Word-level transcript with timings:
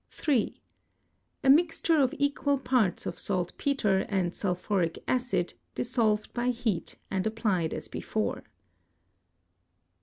3. 0.09 0.59
A 1.43 1.49
mixture 1.51 1.99
of 2.01 2.15
equal 2.17 2.57
parts 2.57 3.05
of 3.05 3.19
saltpetre 3.19 4.07
and 4.09 4.33
sulphuric 4.33 4.97
acid 5.07 5.53
dis 5.75 5.91
solved 5.91 6.33
by 6.33 6.47
heat 6.49 6.95
and 7.11 7.27
applied 7.27 7.71
as 7.71 7.87
before. 7.87 8.43